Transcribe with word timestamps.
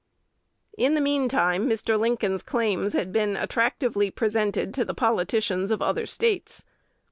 In 0.79 0.95
the 0.95 0.99
mean 0.99 1.29
time 1.29 1.69
Mr. 1.69 1.95
Lincoln's 1.99 2.41
claims 2.41 2.93
had 2.93 3.11
been 3.13 3.35
attractively 3.37 4.09
presented 4.09 4.73
to 4.73 4.83
the 4.83 4.95
politicians 4.95 5.69
of 5.69 5.79
other 5.83 6.07
States. 6.07 6.63